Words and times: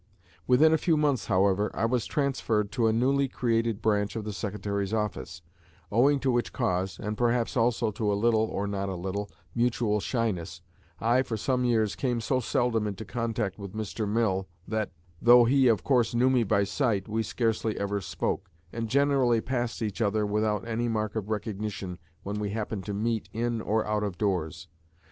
Within 0.47 0.73
a 0.73 0.79
few 0.79 0.97
months, 0.97 1.27
however, 1.27 1.69
I 1.75 1.85
was 1.85 2.07
transferred 2.07 2.71
to 2.71 2.87
a 2.87 2.91
newly 2.91 3.27
created 3.27 3.83
branch 3.83 4.15
of 4.15 4.23
the 4.23 4.33
secretary's 4.33 4.95
office; 4.95 5.43
owing 5.91 6.19
to 6.21 6.31
which 6.31 6.51
cause, 6.51 6.99
and 6.99 7.15
perhaps 7.15 7.55
also 7.55 7.91
to 7.91 8.11
a 8.11 8.15
little 8.17 8.45
(or 8.47 8.65
not 8.65 8.89
a 8.89 8.95
little) 8.95 9.29
mutual 9.53 9.99
shyness, 9.99 10.61
I 10.99 11.21
for 11.21 11.37
some 11.37 11.63
years 11.65 11.95
came 11.95 12.19
so 12.19 12.39
seldom 12.39 12.87
into 12.87 13.05
contact 13.05 13.59
with 13.59 13.73
Mr. 13.73 14.09
Mill, 14.09 14.47
that, 14.67 14.89
though 15.21 15.45
he 15.45 15.67
of 15.67 15.83
course 15.83 16.15
knew 16.15 16.31
me 16.31 16.43
by 16.43 16.63
sight, 16.63 17.07
we 17.07 17.21
scarcely 17.21 17.79
ever 17.79 18.01
spoke, 18.01 18.49
and 18.73 18.89
generally 18.89 19.39
passed 19.39 19.83
each 19.83 20.01
other 20.01 20.25
without 20.25 20.67
any 20.67 20.87
mark 20.87 21.15
of 21.15 21.29
recognition 21.29 21.99
when 22.23 22.39
we 22.39 22.49
happened 22.49 22.85
to 22.85 22.93
meet 22.95 23.29
in 23.33 23.61
or 23.61 23.85
out 23.85 24.01
of 24.01 24.17
doors. 24.17 24.67